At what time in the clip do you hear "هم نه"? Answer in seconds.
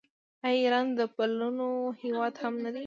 2.41-2.69